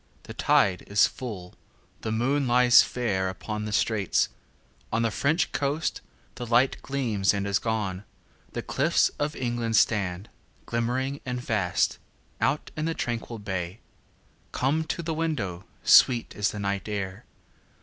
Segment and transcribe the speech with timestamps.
[0.23, 1.53] The tide is full,
[2.01, 6.01] the moon lies fairUpon the straits;—on the French coast
[6.33, 8.03] the lightGleams and is gone;
[8.53, 10.27] the cliffs of England stand,
[10.65, 11.99] Glimmering and vast,
[12.41, 13.79] out in the tranquil bay.
[14.51, 17.23] Come to the window, sweet is the night air!